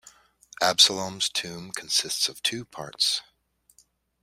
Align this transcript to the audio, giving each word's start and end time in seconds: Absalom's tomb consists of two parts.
Absalom's 0.63 1.29
tomb 1.29 1.71
consists 1.71 2.27
of 2.27 2.41
two 2.41 2.65
parts. 2.65 3.21